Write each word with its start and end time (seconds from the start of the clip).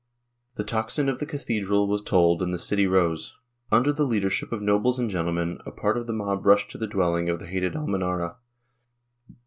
The 0.55 0.63
tocsin 0.63 1.07
of 1.09 1.19
the 1.19 1.27
cathedral 1.27 1.87
was 1.87 2.01
tolled 2.01 2.41
and 2.41 2.51
the 2.51 2.57
city 2.57 2.87
rose. 2.87 3.37
Under 3.71 3.93
the 3.93 4.03
leadership 4.03 4.51
of 4.51 4.59
nobles 4.59 4.97
and 4.97 5.11
gentlemen, 5.11 5.59
a 5.63 5.69
part 5.69 5.95
of 5.95 6.07
the 6.07 6.11
mob 6.13 6.43
rushed 6.43 6.71
to 6.71 6.79
the 6.79 6.87
dwelling 6.87 7.29
of 7.29 7.37
the 7.37 7.45
hated 7.45 7.75
Almenara. 7.75 8.37